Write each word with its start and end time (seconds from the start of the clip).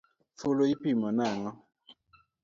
Fulu 0.39 0.63
ipimo 0.73 1.07
nang’o? 1.17 1.51